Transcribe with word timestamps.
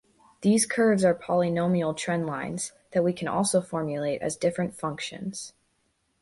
These 0.41 0.65
curves 0.65 1.05
are 1.05 1.13
polynomial 1.13 1.95
trend 1.95 2.25
lines, 2.25 2.71
that 2.89 3.03
we 3.03 3.13
can 3.13 3.27
also 3.27 3.61
formulate 3.61 4.19
as 4.19 4.35
different 4.35 4.73
functions. 4.75 5.53